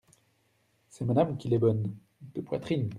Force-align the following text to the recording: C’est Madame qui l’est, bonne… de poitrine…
C’est 0.89 1.05
Madame 1.05 1.37
qui 1.37 1.47
l’est, 1.47 1.59
bonne… 1.59 1.93
de 2.33 2.41
poitrine… 2.41 2.89